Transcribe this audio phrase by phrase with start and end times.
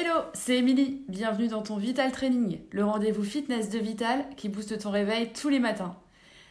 [0.00, 1.02] Hello, c'est Émilie.
[1.08, 5.48] Bienvenue dans ton Vital Training, le rendez-vous fitness de Vital qui booste ton réveil tous
[5.48, 5.96] les matins.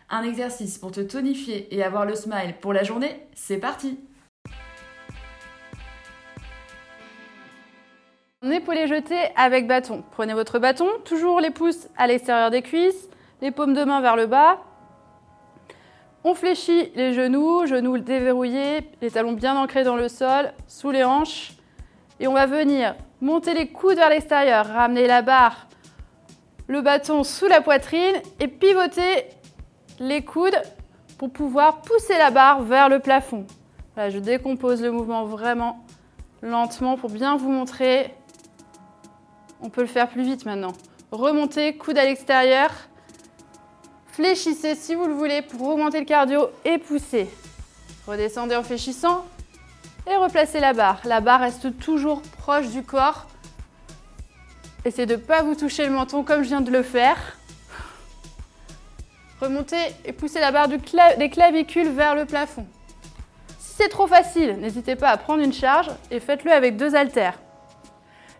[0.09, 3.99] Un exercice pour te tonifier et avoir le smile pour la journée, c'est parti
[8.43, 10.03] Épaulé jeté avec bâton.
[10.11, 13.07] Prenez votre bâton, toujours les pouces à l'extérieur des cuisses,
[13.41, 14.59] les paumes de main vers le bas.
[16.25, 21.05] On fléchit les genoux, genoux déverrouillés, les talons bien ancrés dans le sol, sous les
[21.05, 21.53] hanches.
[22.19, 25.67] Et on va venir monter les coudes vers l'extérieur, ramener la barre,
[26.67, 29.25] le bâton sous la poitrine et pivoter
[29.99, 30.61] les coudes
[31.17, 33.45] pour pouvoir pousser la barre vers le plafond.
[33.97, 35.83] je décompose le mouvement vraiment
[36.41, 38.13] lentement pour bien vous montrer.
[39.61, 40.73] On peut le faire plus vite maintenant.
[41.11, 42.69] Remontez, coude à l'extérieur.
[44.07, 47.29] Fléchissez si vous le voulez pour augmenter le cardio et pousser.
[48.05, 49.25] Redescendez en fléchissant
[50.09, 51.01] et replacez la barre.
[51.05, 53.27] La barre reste toujours proche du corps.
[54.85, 57.37] Essayez de ne pas vous toucher le menton comme je viens de le faire.
[59.41, 62.65] Remontez et poussez la barre des clavicules vers le plafond.
[63.59, 67.39] Si c'est trop facile, n'hésitez pas à prendre une charge et faites-le avec deux haltères.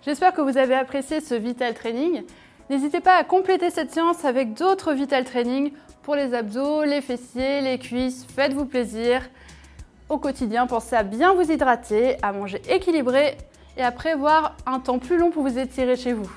[0.03, 2.23] J'espère que vous avez apprécié ce Vital Training.
[2.69, 5.71] N'hésitez pas à compléter cette séance avec d'autres Vital Training
[6.01, 8.25] pour les abdos, les fessiers, les cuisses.
[8.35, 9.21] Faites-vous plaisir
[10.09, 13.37] au quotidien, pensez à bien vous hydrater, à manger équilibré
[13.77, 16.29] et à prévoir un temps plus long pour vous étirer chez vous.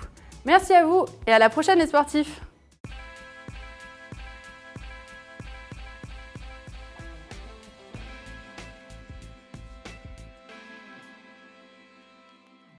[0.44, 2.40] Merci à vous et à la prochaine les sportifs